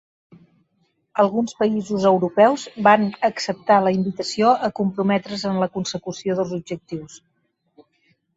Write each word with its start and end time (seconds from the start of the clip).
Alguns 1.23 1.51
països 1.59 2.07
europeus 2.11 2.63
van 2.87 3.05
acceptar 3.29 3.77
la 3.89 3.93
invitació 3.97 4.55
a 4.69 4.71
comprometre's 4.81 5.45
en 5.51 5.61
la 5.65 5.69
consecució 5.77 6.39
dels 6.41 6.57
objectius 6.59 7.21